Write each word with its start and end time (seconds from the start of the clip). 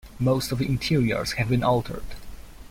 Most 0.17 0.51
of 0.51 0.57
the 0.57 0.65
interiors 0.65 1.33
have 1.33 1.47
been 1.49 1.61
altered. 1.63 2.01